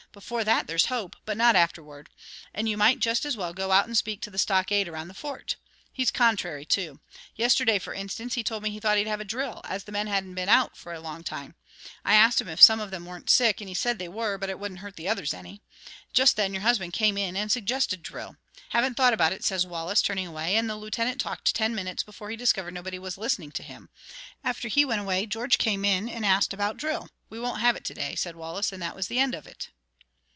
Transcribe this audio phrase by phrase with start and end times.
[0.13, 2.09] Before that, there's hope, but not afterward;
[2.53, 5.13] and you might just as well go out and speak to the stockade around the
[5.13, 5.55] Fort.
[5.93, 6.99] He's contrary, too.
[7.37, 10.33] Yesterday, for instance, he told me he thought he'd have drill, as the men hadn't
[10.33, 11.55] been out for a long time.
[12.03, 14.49] I asked him if some of them weren't sick, and he said they were, but
[14.49, 15.61] it wouldn't hurt the others any.
[16.11, 18.35] Just then your husband came in and suggested drill.
[18.71, 22.29] 'Haven't thought about it,' says Wallace, turning away, and the Lieutenant talked ten minutes before
[22.31, 23.87] he discovered nobody was listening to him.
[24.43, 27.07] After he went away, George came in and asked about drill.
[27.29, 29.69] 'We won't have it to day,' said Wallace, and that was the end of it."